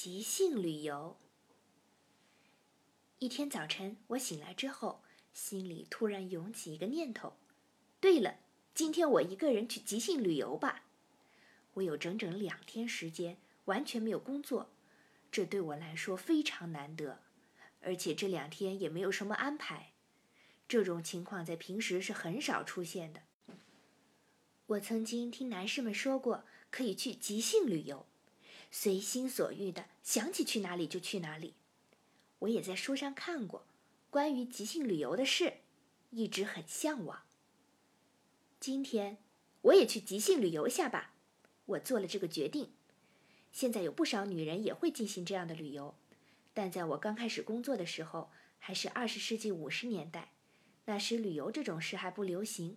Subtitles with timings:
[0.00, 1.16] 即兴旅游。
[3.18, 5.02] 一天早晨，我醒来之后，
[5.34, 7.32] 心里突然涌起一个念头：
[7.98, 8.38] 对了，
[8.72, 10.84] 今天我一个人去即兴旅游吧。
[11.72, 14.70] 我有整整两天时间，完全没有工作，
[15.32, 17.18] 这对我来说非常难得，
[17.80, 19.90] 而且这两天也没有什么安排。
[20.68, 23.22] 这种情况在平时是很少出现的。
[24.66, 28.06] 我曾经听男士们说过，可以去即兴旅游，
[28.70, 31.54] 随心所欲的想起去哪里就去哪里。
[32.40, 33.66] 我也在书上看过
[34.10, 35.54] 关于即兴旅游的事，
[36.10, 37.22] 一直很向往。
[38.60, 39.18] 今天
[39.62, 41.14] 我也去即兴旅游一下吧，
[41.66, 42.72] 我做了这个决定。
[43.50, 45.94] 现在有不少女人也会进行这样的旅游，
[46.52, 50.32] 但在我刚开始工作的时候，还是二十世纪五十年代，
[50.84, 52.76] 那时旅游这种事还不流行。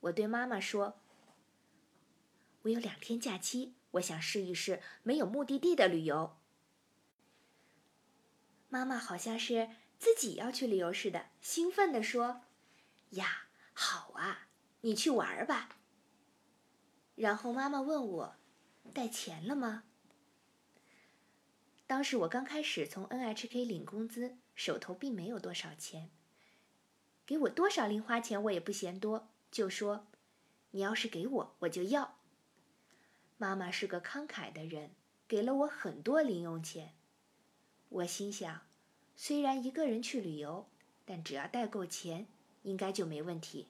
[0.00, 0.98] 我对妈妈说
[2.62, 6.38] ：“我有两天假期，我想试一试没有目的地的旅游。”
[8.68, 12.42] 妈妈好像是自己要去旅游似的，兴奋地说
[13.10, 14.48] ：“呀，好啊，
[14.80, 15.78] 你去玩吧。”
[17.14, 18.36] 然后妈妈问我
[18.92, 19.84] ：“带钱了吗？”
[21.86, 26.10] 当时我刚开始从 NHK 领工资，手头并没有多少钱，
[27.24, 29.28] 给我多少零花钱我也不嫌多。
[29.52, 30.08] 就说
[30.72, 32.18] ：“你要是给我，我就要。”
[33.38, 34.90] 妈妈是个慷慨的人，
[35.28, 36.94] 给了我很多零用钱。
[37.90, 38.62] 我心想，
[39.14, 40.66] 虽然一个人去旅游，
[41.04, 42.26] 但只要带够钱，
[42.62, 43.68] 应该就没问题。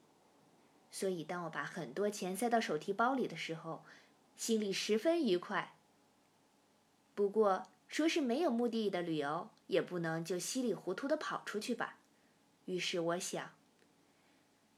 [0.91, 3.84] 所以，当我把很多钱塞到手提包里的时候，
[4.37, 5.77] 心里十分愉快。
[7.14, 11.98] 不过，说是没有目的的旅游，也不能就稀里糊涂的跑出去吧。
[12.67, 13.50] 于是，我想。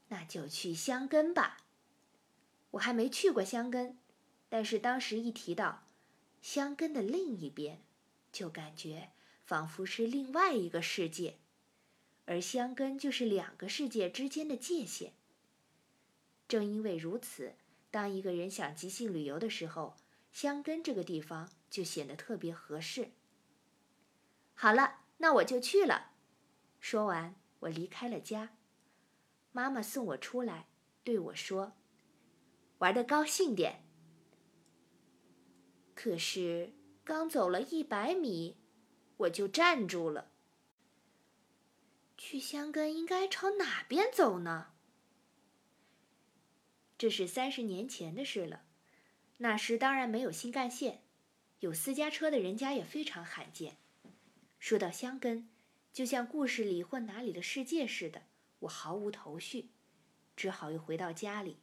[0.07, 1.57] 那就去香根吧。
[2.71, 3.97] 我还没去过香根，
[4.49, 5.83] 但是当时一提到
[6.41, 7.81] 香根的另一边，
[8.31, 9.11] 就感觉
[9.45, 11.37] 仿佛是另外一个世界，
[12.25, 15.13] 而香根就是两个世界之间的界限。
[16.47, 17.53] 正因为如此，
[17.91, 19.95] 当一个人想即兴旅游的时候，
[20.31, 23.11] 香根这个地方就显得特别合适。
[24.55, 26.11] 好了，那我就去了。
[26.79, 28.55] 说完，我离开了家。
[29.51, 30.67] 妈妈送我出来，
[31.03, 31.73] 对我说
[32.79, 33.83] ：“玩的高兴点。”
[36.01, 36.71] 可是
[37.03, 38.55] 刚走了一百米，
[39.17, 40.31] 我就站住了。
[42.17, 44.67] 去香根应该朝哪边走呢？
[46.97, 48.63] 这是三十年前的事了，
[49.39, 51.03] 那时当然没有新干线，
[51.59, 53.75] 有私家车的人家也非常罕见。
[54.57, 55.49] 说到香根，
[55.91, 58.21] 就像故事里或哪里的世界似的。
[58.59, 59.67] 我毫无头绪，
[60.37, 61.57] 只好又回到家里。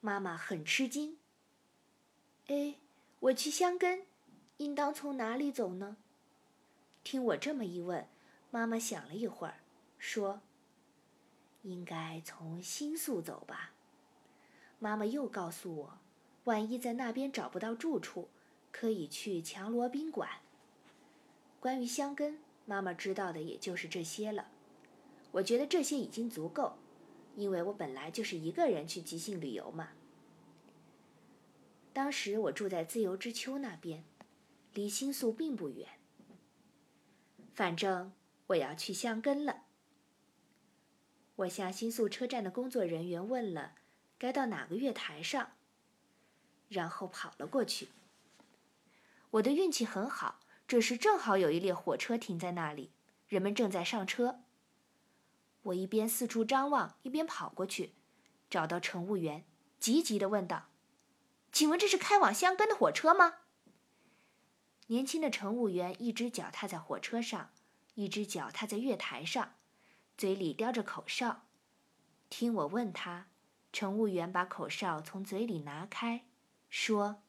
[0.00, 1.18] 妈妈很吃惊。
[2.46, 2.76] 哎，
[3.22, 4.02] 我去香根，
[4.56, 5.96] 应当从哪里走呢？
[7.04, 8.08] 听我这么一问，
[8.50, 9.60] 妈妈想了一会儿，
[9.96, 10.40] 说
[11.62, 13.74] ：“应该从新宿走吧。”
[14.80, 15.98] 妈妈又告诉我，
[16.44, 18.28] 万一在那边找不到住处，
[18.72, 20.28] 可以去强罗宾馆。
[21.60, 24.48] 关于香根，妈妈知道的也就是这些了。
[25.30, 26.74] 我觉得这些已经足够，
[27.36, 29.90] 因为我本来就是一个人去即兴旅游嘛。
[31.92, 34.04] 当时我住在自由之丘那边，
[34.72, 35.88] 离新宿并不远。
[37.52, 38.12] 反正
[38.46, 39.64] 我要去香根了。
[41.36, 43.74] 我向新宿车站的工作人员问了
[44.18, 45.52] 该到哪个月台上，
[46.68, 47.88] 然后跑了过去。
[49.32, 52.90] 我的运气很好，这时正好有一列火车停在那里，
[53.28, 54.40] 人们正在上车。
[55.64, 57.92] 我一边四处张望，一边跑过去，
[58.48, 59.44] 找到乘务员，
[59.78, 60.68] 急急地问道
[61.52, 63.34] ：“请问这是开往香根的火车吗？”
[64.88, 67.50] 年轻的乘务员一只脚踏在火车上，
[67.94, 69.54] 一只脚踏在月台上，
[70.16, 71.44] 嘴里叼着口哨。
[72.28, 73.28] 听我问他，
[73.72, 76.26] 乘务员把口哨从嘴里拿开，
[76.68, 77.22] 说：“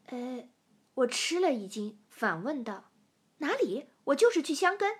[0.08, 0.48] 呃，
[0.94, 2.92] 我吃了一惊，反问道。
[3.38, 3.88] 哪里？
[4.06, 5.00] 我就是去香根。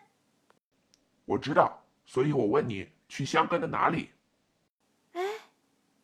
[1.26, 4.10] 我知道，所以我问你去香根的哪里。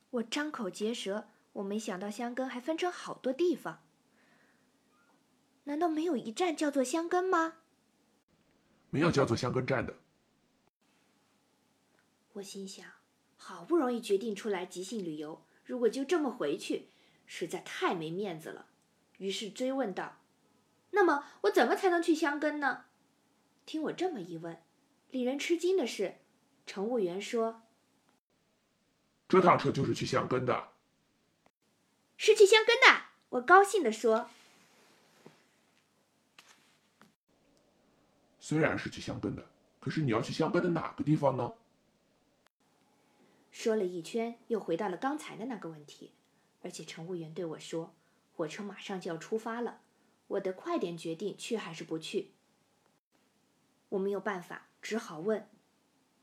[0.09, 3.83] 哎，我张口结舌，我没想到香根还分成好多地方。
[5.65, 7.57] 难道没有一站叫做香根吗？
[8.89, 9.95] 没有叫做香根站的。
[12.33, 12.87] 我心想，
[13.37, 16.89] 好不容易决定出来即兴旅游，如果就这么回去，
[17.27, 18.67] 实在太没面子了。
[19.19, 20.21] 于是追问道。
[20.91, 22.85] 那么我怎么才能去香根呢？
[23.67, 24.63] 听我这么一问，
[25.11, 26.15] 令人吃惊的是，
[26.65, 27.61] 乘务员说
[29.29, 30.69] ：“这趟车就是去香根的。”
[32.17, 33.05] 是去香根的。
[33.29, 34.29] 我高兴地说。
[38.41, 39.45] 虽然是去香根的，
[39.79, 41.53] 可是你要去香根的哪个地方呢？
[43.51, 46.13] 说了一圈，又回到了刚才的那个问题。
[46.61, 47.93] 而且乘务员对我说
[48.35, 49.81] ：“火车马上就要出发了，
[50.27, 52.31] 我得快点决定去还是不去。”
[53.89, 55.47] 我没有办法，只好问：“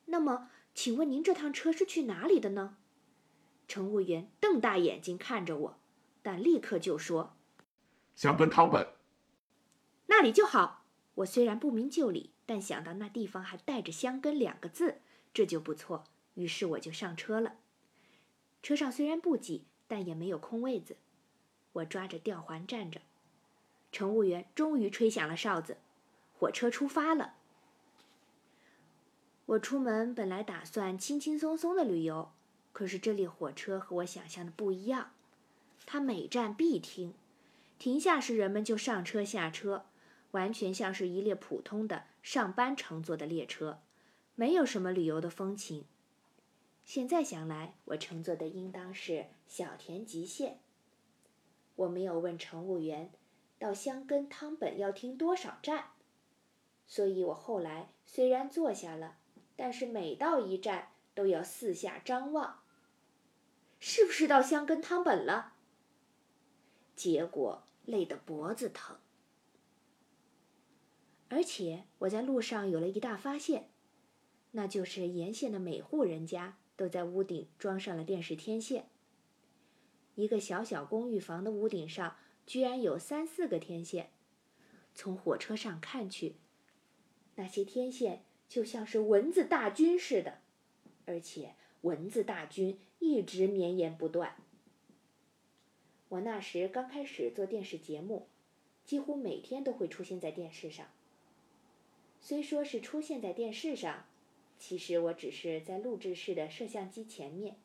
[0.07, 2.77] 那么，请问您这趟车是去哪里的呢？”
[3.69, 5.79] 乘务员瞪大眼睛看着我，
[6.23, 7.37] 但立刻就说
[8.15, 8.89] ：“香根汤本。”
[10.07, 10.85] 那里就好。
[11.17, 15.01] 我虽然不明就里，但想到那地方还带着“香根”两个字，
[15.33, 16.05] 这就不错。
[16.35, 17.57] 于是我就上车了。
[18.63, 20.99] 车上虽然不挤，但也没有空位子。
[21.73, 23.01] 我抓着吊环站着。
[23.91, 25.79] 乘务员终于吹响了哨子，
[26.39, 27.37] 火车出发了。
[29.47, 32.33] 我出门本来打算轻轻松松的旅游，
[32.77, 35.13] 可是这列火车和我想象的不一样。
[35.87, 37.15] 它每站必停，
[37.79, 39.87] 停下时人们就上车下车。
[40.33, 43.79] 完全像是一列普通的上班乘坐的列车，
[44.35, 45.87] 没有什么旅游的风情。
[46.85, 50.59] 现在想来，我乘坐的应当是小田急线。
[51.77, 53.11] 我没有问乘务员
[53.59, 55.87] 到香根汤本要停多少站，
[56.87, 59.17] 所以我后来虽然坐下了，
[59.57, 62.59] 但是每到一站都要四下张望，
[63.79, 65.55] 是不是到香根汤本了？
[66.95, 68.97] 结果累得脖子疼。
[71.29, 73.69] 而且我在路上有了一大发现，
[74.53, 78.89] 那就是沿线的每户人家都在屋顶装上了电视天线。
[80.15, 84.13] 一个小小公寓房的屋顶上居然有三四个天线，
[84.95, 86.37] 从火车上看去，
[87.35, 90.39] 那些天线就像是蚊子大军似的，
[91.05, 94.37] 而且蚊子大军一直绵延不断。
[96.09, 98.27] 我那时刚开始做电视节目，
[98.85, 100.87] 几乎每天都会出现在电视上。
[102.21, 104.07] 虽说是出现在电视上，
[104.59, 107.57] 其实我只是在录制室的摄像机前面，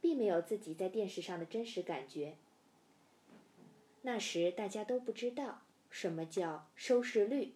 [0.00, 2.34] 并没有自己在电视上的真实感觉。
[4.02, 7.54] 那时大家都不知道什么叫收视率。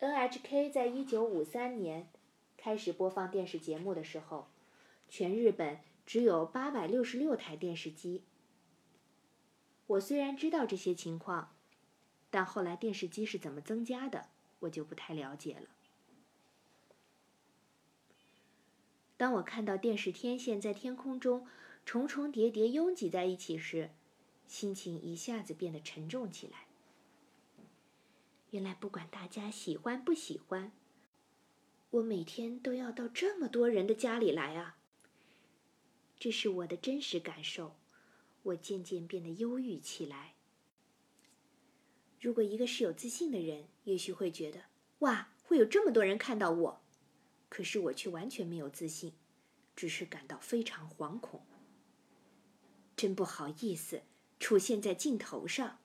[0.00, 2.08] NHK 在一九五三年
[2.56, 4.46] 开始播放电视节目的时候，
[5.08, 5.78] 全日本
[6.08, 8.22] 只有八百六十六台电视机。
[9.86, 11.54] 我虽然知道这些情况，
[12.30, 14.30] 但后来电视机是怎么增加的？
[14.60, 15.68] 我就不太了解了。
[19.18, 21.46] 当我看到电视天线在天空中
[21.84, 23.90] 重重叠叠拥挤在一起时，
[24.46, 26.68] 心情一下子变得沉重起来。
[28.52, 30.72] 原来不管大家喜欢不喜欢，
[31.90, 34.77] 我每天都要到这么多人的家里来啊！
[36.18, 37.76] 这是我的真实感受。
[38.42, 40.34] 我渐渐变得忧郁起来。
[42.20, 44.64] 如果一个是有自信的人，也许会觉得，
[45.00, 46.80] 哇，会有这么多人看到我。
[47.48, 49.12] 可是我却完全没有自信，
[49.76, 51.42] 只是感到非常惶恐。
[52.96, 54.02] 真不好意思，
[54.40, 55.78] 出现在镜头上。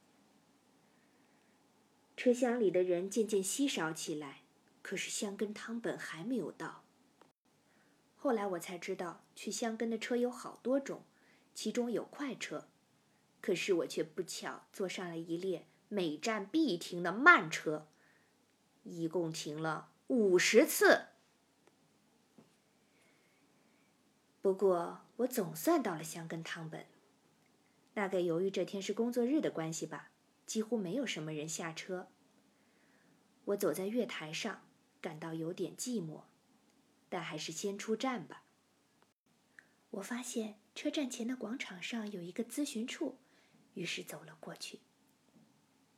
[2.16, 4.44] 车厢里的人渐渐稀少起来，
[4.82, 6.83] 可是香根汤本还没有到。
[8.24, 11.04] 后来我才知道，去香根的车有好多种，
[11.54, 12.70] 其中有快车，
[13.42, 15.68] 可是我却不巧坐上了一列。
[15.90, 17.86] 每站必停的慢车，
[18.84, 21.08] 一共停了五十次。
[24.42, 26.86] 不过我总算到了香根汤本。
[27.94, 30.12] 大概由于这天是工作日的关系吧，
[30.46, 32.08] 几乎没有什么人下车。
[33.44, 34.62] 我走在月台上，
[35.02, 36.22] 感到有点寂寞，
[37.14, 38.44] 但还是先出站吧。
[39.92, 43.20] 我发现车站前的广场上有一个咨询处，
[43.76, 44.80] 于是走了过去。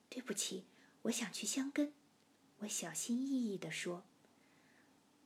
[0.10, 0.66] 对不起，
[1.04, 1.94] 我想去香根。
[2.58, 4.04] 我小心翼翼地说。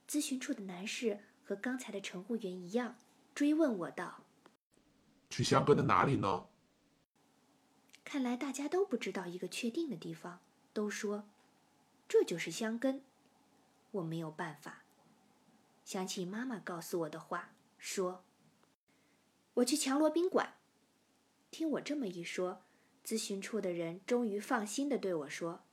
[0.07, 2.95] 咨询处的男士和刚才的乘务员一样，
[3.33, 4.23] 追问我道
[5.31, 6.45] ：“去香根的哪里呢？”
[8.05, 10.39] 看来大家都不知道一个确定的地方，
[10.71, 11.27] 都说
[12.07, 13.01] 这就是香根。
[13.89, 14.83] 我没有办法，
[15.89, 18.23] 想起妈妈告诉我的话，说
[19.55, 20.53] ：“我去强罗宾馆。”
[21.49, 22.61] 听我这么一说。
[23.03, 25.63] 咨询处的人终于放心的对我说：“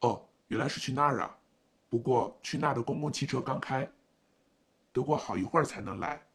[0.00, 1.38] 哦，原来是去那儿啊！
[1.88, 3.90] 不过去那儿的公共汽车刚开，
[4.92, 6.28] 得过好一会儿才能来。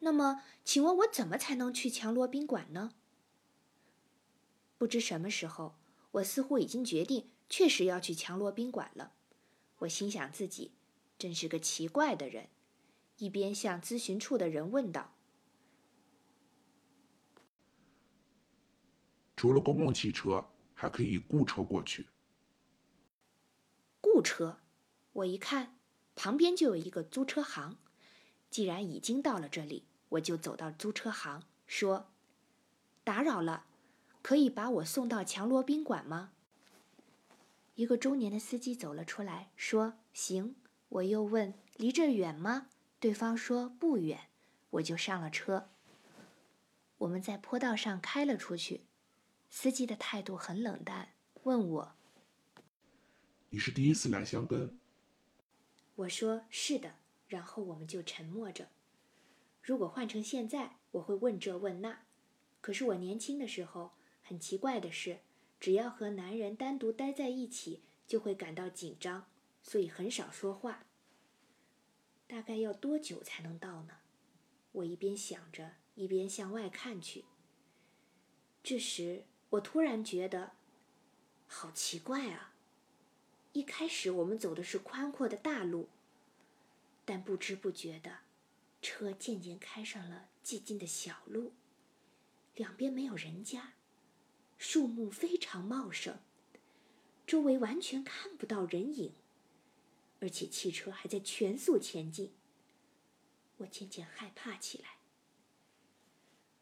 [0.00, 2.92] 那么，请问我怎么才能去强罗宾馆呢？”
[4.76, 5.76] 不知什么时候，
[6.10, 9.14] 我似乎已经决定，确实要去强罗宾馆了。
[9.78, 10.72] 我心想自己
[11.18, 12.48] 真是个奇怪的人
[13.18, 15.14] 一边向咨询处的人问道。
[19.36, 22.06] 除了公共汽车还可以雇车过去。
[24.00, 24.58] 雇车？
[25.12, 25.78] 我一看
[26.14, 27.78] 旁边就有一个租车行
[28.50, 32.12] 既然已经到了这里我就走到租车行说
[33.04, 33.66] 打扰了
[34.22, 36.32] 可以把我送到强罗宾馆吗？
[37.76, 40.56] 一个中年的司机走了出来，说：“行。”
[40.88, 42.68] 我又问：“离这远吗？”
[42.98, 44.28] 对方说：“不远。”
[44.70, 45.68] 我就上了车。
[46.98, 48.86] 我们在坡道上开了出去，
[49.50, 51.10] 司机的态度很冷淡，
[51.42, 51.94] 问我
[53.50, 54.78] ：“你是第一次来香根？”
[55.96, 56.94] 我说：“是的。”
[57.28, 58.68] 然后我们就沉默着。
[59.60, 62.04] 如果换成现在，我会问这问那。
[62.62, 63.92] 可是我年轻的时候，
[64.22, 65.20] 很奇怪的是，
[65.58, 69.26] 只要和男人单独待在一起，就会感到紧张，
[69.62, 70.84] 所以很少说话。
[72.26, 73.98] 大概要多久才能到呢？
[74.72, 77.24] 我一边想着，一边向外看去。
[78.62, 80.52] 这时，我突然觉得，
[81.46, 82.52] 好奇怪啊！
[83.52, 85.88] 一开始我们走的是宽阔的大路。
[87.04, 88.18] 但不知不觉的，
[88.82, 91.52] 车渐渐开上了寂静的小路。
[92.56, 93.74] 两边没有人家，
[94.58, 96.18] 树木非常茂盛，
[97.26, 99.14] 周围完全看不到人影，
[100.20, 102.32] 而且汽车还在全速前进。
[103.58, 104.98] 我渐渐害怕起来。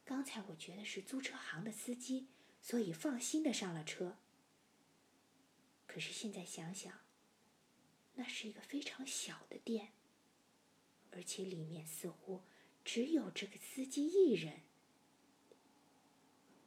[0.04, 2.28] 刚才我觉得是租车行的司机，
[2.60, 4.18] 所以放心的上了车。
[5.86, 7.00] 可是现在想想，
[8.14, 9.92] 那是一个非常小的店。
[11.10, 12.42] 而且里面似乎
[12.84, 14.62] 只有这个司机一人。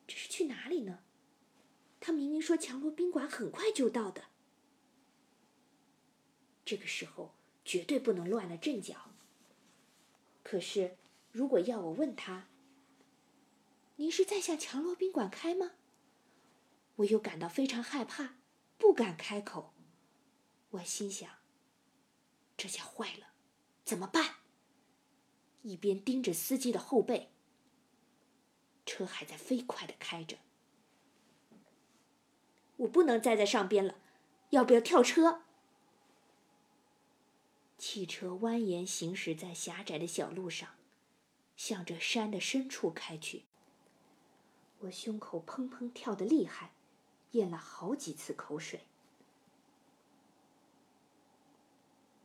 [0.07, 1.03] 这是去哪里呢？
[2.07, 4.29] 他明明说强罗宾馆很快就到的。
[6.63, 7.33] 这个时候
[7.65, 9.11] 绝对不能乱了阵脚。
[10.41, 10.95] 可是，
[11.33, 12.47] 如果要我问他
[13.97, 15.73] ：“您是在向强罗宾馆开吗？”
[16.95, 18.35] 我又感到非常害怕，
[18.77, 19.73] 不敢开口。
[20.69, 21.29] 我心想：
[22.55, 23.33] 这下坏了。
[23.83, 24.35] 怎么办？
[25.61, 27.33] 一边盯着司机的后背，
[28.85, 30.37] 车还在飞快的开着。
[32.77, 33.95] 我不能再在上边了，
[34.51, 35.41] 要不要跳车？
[37.77, 40.69] 汽车蜿蜒行驶在狭窄的小路上，
[41.55, 43.43] 向着山的深处开去。
[44.79, 46.71] 我胸口砰砰跳得厉害，
[47.31, 48.81] 咽了好几次口水。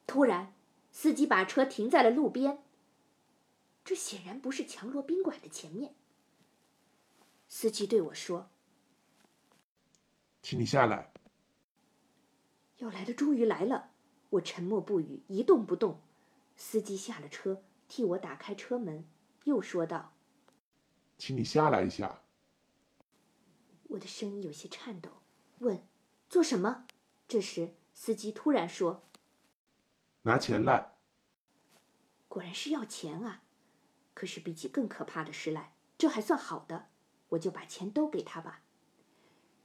[0.06, 0.54] 突然。
[0.94, 2.62] 司机把车停在了路边。
[3.82, 5.94] 这显然不是强罗宾馆的前面。
[7.48, 8.50] 司机对我说
[10.42, 11.12] ：“请你下来。”
[12.78, 13.90] 要来的终于来了。
[14.30, 16.00] 我沉默不语，一动不动。
[16.56, 19.04] 司机下了车，替我打开车门，
[19.44, 20.14] 又说道
[21.18, 22.22] ：“请你下来一下。”
[23.88, 25.10] 我的声音有些颤抖，
[25.58, 25.86] 问
[26.28, 26.86] ：“做什么？”
[27.28, 29.04] 这时，司机突然说。
[30.22, 30.94] 拿钱来！
[32.28, 33.42] 果然是要钱啊！
[34.14, 36.88] 可是比起更可怕的事来，这还算好的。
[37.30, 38.61] 我就把钱都给他吧。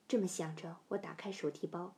[0.07, 1.93] 这么想着，我打开手提包，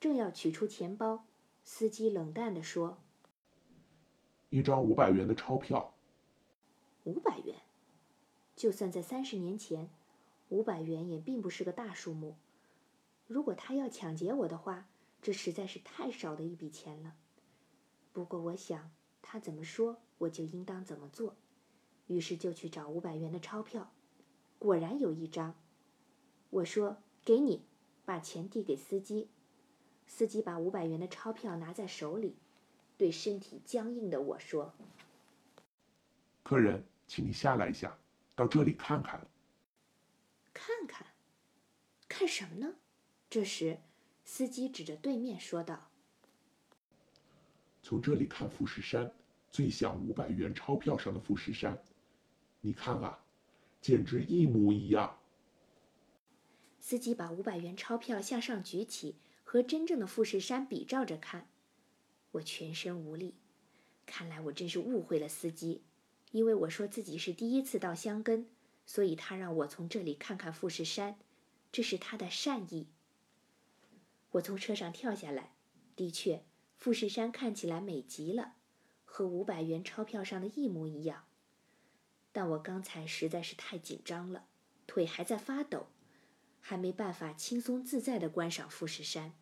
[0.00, 1.26] 正要取出钱包，
[1.64, 2.98] 司机冷淡地说
[4.48, 5.94] ：“一张五百元的钞票。”
[7.04, 7.56] 五百元，
[8.56, 9.90] 就算在三十年前，
[10.48, 12.36] 五百元也并不是个大数目。
[13.26, 14.88] 如果他要抢劫我的话，
[15.22, 17.14] 这实在是太少的一笔钱了。
[18.12, 18.90] 不过我想，
[19.22, 21.36] 他怎么说，我就应当怎么做。
[22.06, 23.92] 于是就去找五百元的钞票，
[24.58, 25.54] 果然有一张。
[26.50, 26.98] 我说
[27.30, 27.62] ：“给你，
[28.04, 29.28] 把钱递给司机。”
[30.04, 32.34] 司机把五百元的钞票拿在手里，
[32.98, 34.74] 对身体僵硬的我说
[36.42, 37.96] ：“客人，请你下来一下，
[38.34, 39.24] 到这里看看。”
[40.52, 41.06] 看看，
[42.08, 42.74] 看什么呢？
[43.28, 43.78] 这时，
[44.24, 45.88] 司机指着对面说道。
[47.80, 49.08] 从这里看富士山，
[49.52, 51.80] 最像五百元钞票上的富士山。
[52.60, 53.24] 你看啊，
[53.80, 55.16] 简直一模一样。
[56.90, 61.48] 司机把五百元钞票向上举起，和真正的富士山比照着看。
[62.32, 63.36] 我全身无力。
[64.06, 65.84] 看来我真是误会了司机，
[66.32, 68.48] 因为我说自己是第一次到香根，
[68.86, 71.16] 所以他让我从这里看看富士山，
[71.70, 72.88] 这是他的善意。
[74.32, 75.54] 我从车上跳下来，
[75.94, 76.42] 的确。
[76.76, 78.54] 富士山看起来美极了，
[79.04, 81.24] 和五百元钞票上的一模一样。
[82.32, 84.46] 但我刚才实在是太紧张了，
[84.88, 85.86] 腿还在发抖，
[86.60, 89.34] 还没办法轻松自在地观赏富士山。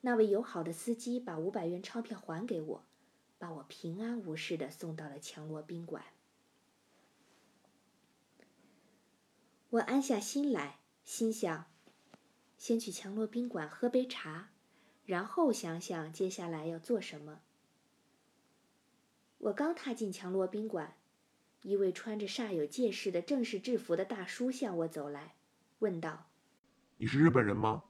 [0.00, 2.84] 那位友好的司机把五百元钞票还给我，
[3.38, 6.04] 把我平安无事地送到了强罗宾馆。
[9.70, 11.66] 我安下心来，心想：
[12.58, 14.50] 先去强罗宾馆喝杯茶，
[15.06, 17.40] 然后想想接下来要做什么。
[19.38, 20.96] 我刚踏进强罗宾馆，
[21.62, 25.36] 一位穿着煞有介事的正式制服的大叔向我走来，
[25.82, 26.30] 问道
[26.96, 27.82] ：“你是日本人吗？”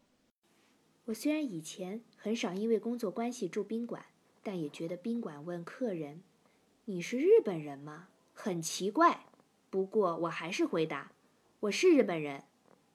[1.05, 4.03] 我虽然以前很少因为工作关系住宾馆，
[4.43, 6.23] 但也觉得宾馆问客人
[6.87, 9.27] ：“你是日本人吗？”很奇怪。
[9.69, 11.13] 不过我还是回答。
[11.61, 12.43] 我是日本人，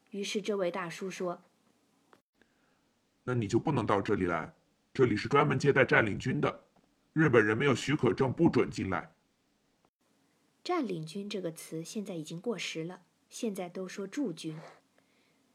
[0.09, 1.41] 于是这位大叔说
[3.23, 4.51] ：“那你就不能到这里来，
[4.93, 6.63] 这里是专门接待占领军的，
[7.13, 9.13] 日本人没有许可证不准进来。”
[10.63, 14.57] 占领军这个词现在已经过时了，现在都说驻军。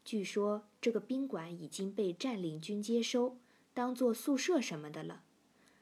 [0.03, 3.37] 据说这个宾馆已经被占领军接收，
[3.73, 5.23] 当做宿舍什么的了，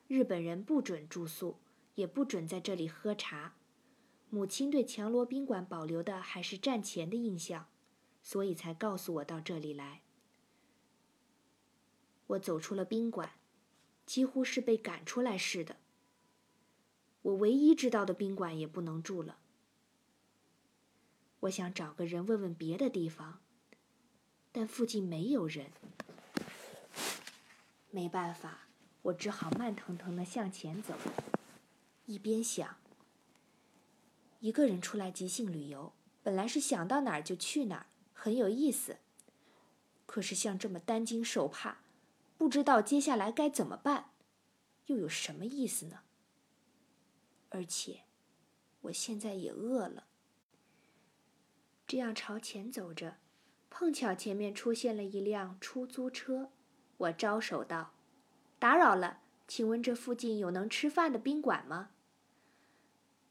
[0.08, 1.58] 日本人不准住宿，
[1.96, 3.56] 也不准在这里喝茶。
[4.30, 7.68] 母亲对强罗宾馆保留的还是战前的印象，
[8.22, 10.04] 所以才告诉我到这里来。
[12.28, 13.34] 我走出了宾馆，
[14.06, 15.78] 几乎是被赶出来似的。
[17.24, 19.40] 我唯一知道的宾馆也不能住了。
[21.42, 23.42] 我想找个人问问别的地方，
[24.52, 25.72] 但附近没有人。
[27.90, 28.68] 没办法，
[29.02, 30.96] 我只好慢腾腾的向前走，
[32.06, 32.78] 一边想。
[34.40, 35.94] 一个人出来即兴旅游，
[36.24, 38.98] 本来是想到哪儿就去哪儿，很有意思。
[40.06, 41.78] 可是像这么担惊受怕，
[42.38, 44.12] 不知道接下来该怎么办，
[44.88, 46.00] 又有什么意思呢？
[47.50, 48.02] 而且，
[48.82, 50.08] 我现在也饿了。
[51.86, 53.18] 这样朝前走着，
[53.72, 56.52] 碰巧前面出现了一辆出租车，
[56.98, 57.94] 我招手道
[58.60, 61.92] ：“打扰了，请问这附近有能吃饭的宾馆吗？”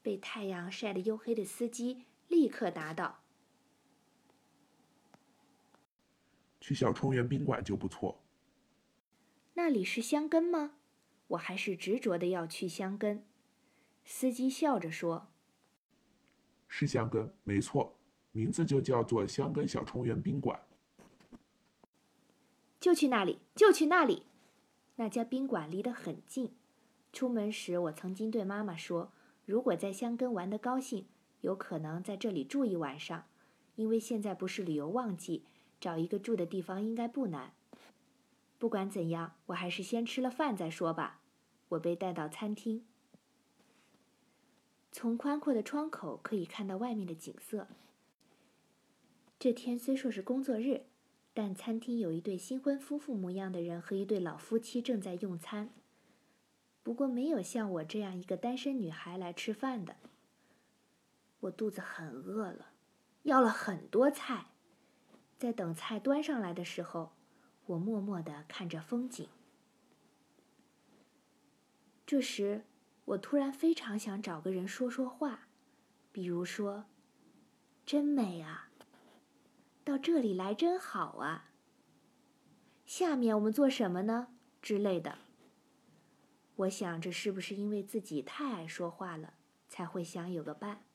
[0.01, 3.21] 被太阳晒得黝黑的司机立刻答道
[6.59, 8.23] ：“去小冲园宾馆就不错。”
[9.53, 10.73] 那里是香根吗？
[11.27, 13.25] 我还是执着的要去香根。
[14.03, 15.31] 司机笑着说
[16.67, 17.95] ：“是香根，没错，
[18.31, 20.59] 名字就叫做香根小冲园宾馆。”
[22.79, 24.23] 就去那里，就去那里。
[24.95, 26.51] 那家宾馆离得很近。
[27.13, 29.11] 出门时，我曾经对妈妈说。
[29.45, 31.07] 如果在香根玩得高兴，
[31.41, 33.25] 有可能在这里住一晚上，
[33.75, 35.43] 因为现在不是旅游旺季，
[35.79, 37.53] 找一个住的地方应该不难。
[38.57, 41.19] 不管怎样，我还是先吃了饭再说吧。
[41.69, 42.85] 我被带到餐厅，
[44.91, 47.67] 从宽阔的窗口可以看到外面的景色。
[49.41, 50.83] 这天虽说是工作日，
[51.33, 55.71] 但餐厅有一对新婚夫妇模样的人和一对老夫妻正在用餐。
[56.83, 59.95] 不过没有像我这样一个单身女孩来吃饭的。
[61.39, 62.67] 我肚子很饿了，
[63.23, 64.51] 要了很多菜，
[65.39, 67.13] 在等菜端上来的时候，
[67.65, 69.27] 我默默地看着风景。
[72.05, 72.63] 这时，
[73.05, 75.47] 我突然非常想找个人说说话，
[76.11, 76.85] 比如说
[77.83, 78.67] ：“真美啊
[79.91, 81.51] ！”“到这里来真好啊
[82.87, 84.29] ！”“下面我们做什么呢？”
[84.61, 85.17] 之类的。
[86.55, 89.33] 我想，这是不是因为自己太爱说话了，
[89.67, 90.85] 才会想有个伴？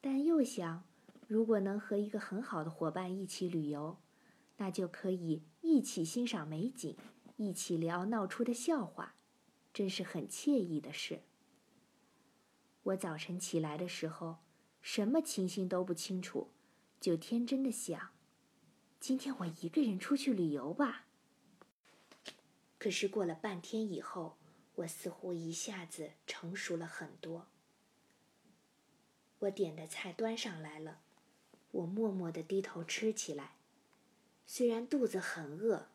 [0.00, 0.84] 但又想，
[1.26, 3.98] 如果能和一个很好的伙伴一起旅游，
[4.56, 6.96] 那就可以一起欣赏美景，
[7.36, 9.16] 一起聊闹出的笑话，
[9.74, 11.20] 真是很惬意的事。
[12.84, 14.38] 我早晨起来的时候，
[14.80, 16.52] 什么情形都不清楚，
[17.00, 18.10] 就天真的想：
[18.98, 21.06] 今天我一个人出去旅游吧。
[22.78, 24.36] 可是过了半天以后，
[24.74, 27.46] 我似乎一下子成熟了很多。
[29.40, 31.00] 我点的菜端上来了，
[31.70, 33.54] 我默默地低头吃起来。
[34.46, 35.88] 虽然肚子很饿，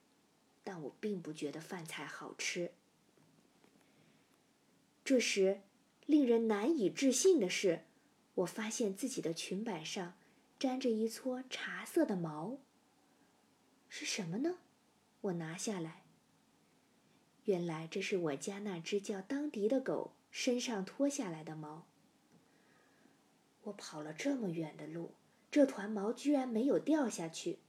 [0.63, 2.72] 但我并不觉得饭菜好吃。
[5.04, 5.62] 这时，
[6.06, 7.84] 令人难以置信的是，
[8.36, 10.16] 我发现自己的裙摆上
[10.63, 12.58] 沾着一撮茶色的毛。
[13.89, 14.60] 是什么呢？
[15.19, 16.04] 我拿下来。
[17.43, 21.86] 原来这是我家那只叫当迪的狗身上脱下来的毛。
[23.63, 25.15] 我跑了这么远的路，
[25.52, 27.60] 这团毛居然没有掉下去，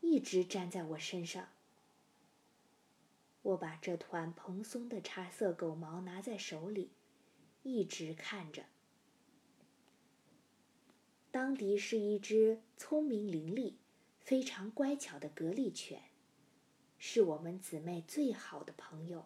[0.00, 1.48] 一直粘在我身上。
[3.42, 6.90] 我把这团蓬松的茶色狗毛拿在手里，
[7.62, 8.64] 一直看着。
[11.32, 13.76] 当迪是一只聪明伶俐、
[14.20, 16.02] 非常乖巧的格力犬。
[16.98, 19.24] 是我们姊妹最好的朋友。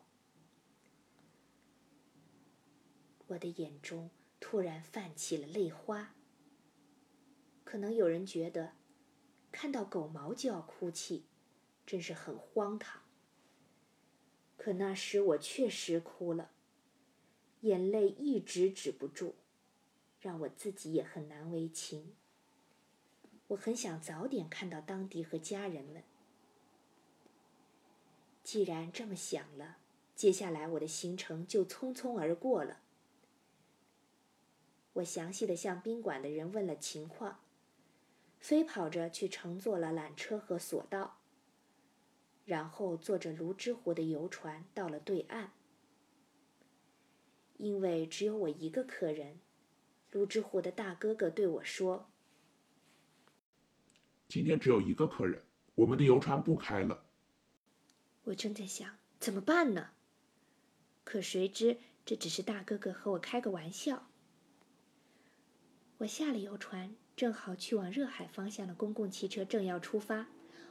[3.27, 6.15] 我的眼中突然泛起了泪花。
[7.65, 8.75] 可能有人觉得，
[9.51, 11.25] 看到狗毛就要哭泣，
[11.85, 13.03] 真是很荒唐。
[14.57, 16.53] 可那时我确实哭了，
[17.63, 19.35] 眼泪一直止不住，
[20.27, 22.17] 让我自己也很难为情。
[23.47, 26.03] 我很想早点看到当地和家人们。
[28.43, 29.77] 既然这么想了，
[30.17, 32.81] 接下来我的行程就匆匆而过了。
[34.95, 37.39] 我详细的向宾馆的人问了情况。
[38.41, 41.19] 飞跑着去乘坐了缆车和索道，
[42.45, 45.53] 然后坐着泸沽湖的游船到了对岸。
[47.59, 49.41] 因为只有我一个客人，
[50.11, 52.09] 泸沽湖的大哥哥对我说
[54.29, 55.43] ：“今天只有一个客人，
[55.75, 57.05] 我们的游船不开了。”
[58.25, 59.91] 我正在想怎么办呢，
[61.05, 64.09] 可谁知这只是大哥哥和我开个玩笑。
[65.99, 66.97] 我下了游船。
[67.17, 70.27] 正好去往热海方向的公共汽车正要出发，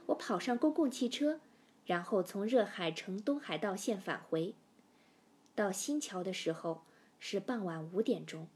[0.06, 1.40] 我跑上公共汽车，
[1.84, 4.54] 然后从热海乘东海道线返回。
[5.56, 6.84] 到新桥的时候
[7.18, 8.46] 是傍晚五点钟。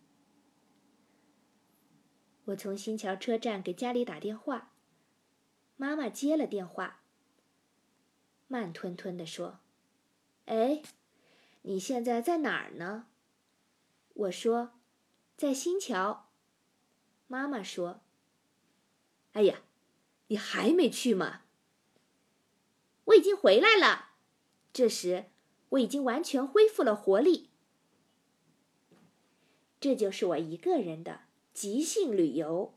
[2.50, 4.72] 我从新桥车站给家里打电话，
[5.76, 7.02] 妈妈接了电话，
[8.48, 9.60] 慢吞吞地说
[10.46, 10.82] ：“哎，
[11.62, 13.06] 你现在在哪儿呢？”
[14.14, 14.72] 我说
[15.36, 16.28] ：“在新桥。”
[17.28, 18.00] 妈妈说
[19.32, 19.62] ：“哎呀，
[20.26, 21.42] 你还没去吗？
[23.04, 24.10] 我已经回来了。
[24.72, 25.26] 这时
[25.70, 27.50] 我已经完全恢复了活力。
[29.78, 32.74] 这就是我一个人的即兴旅游。”